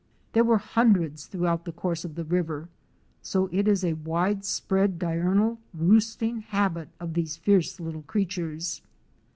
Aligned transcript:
There 0.33 0.43
were 0.43 0.57
hundreds 0.57 1.27
throughout 1.27 1.63
the 1.63 1.71
course 1.71 2.03
of 2.03 2.15
the 2.15 2.23
river, 2.23 2.69
so 3.21 3.49
it 3.51 3.67
is 3.67 3.83
a 3.83 3.93
wide 4.01 4.43
spread 4.43 4.97
diurnal 4.97 5.59
roosting 5.75 6.39
habit 6.39 6.89
of 6.99 7.13
these 7.13 7.37
fierce 7.37 7.79
little 7.79 8.01
creatures. 8.01 8.81